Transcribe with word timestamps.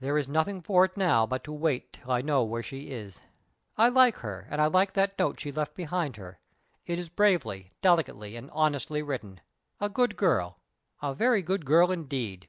There 0.00 0.18
is 0.18 0.26
nothing 0.26 0.62
for 0.62 0.84
it 0.84 0.96
now 0.96 1.26
but 1.26 1.44
to 1.44 1.52
wait 1.52 1.92
till 1.92 2.10
I 2.10 2.22
know 2.22 2.42
where 2.42 2.60
she 2.60 2.90
is. 2.90 3.20
I 3.78 3.88
like 3.88 4.16
her, 4.16 4.48
and 4.50 4.60
I 4.60 4.66
like 4.66 4.94
that 4.94 5.16
note 5.16 5.38
she 5.38 5.52
left 5.52 5.76
behind 5.76 6.16
her. 6.16 6.40
It 6.86 6.98
is 6.98 7.08
bravely, 7.08 7.70
delicately, 7.80 8.34
and 8.34 8.50
honestly 8.50 9.00
written 9.00 9.40
a 9.80 9.88
good 9.88 10.16
girl 10.16 10.58
a 11.00 11.14
very 11.14 11.40
good 11.40 11.64
girl, 11.64 11.92
indeed!" 11.92 12.48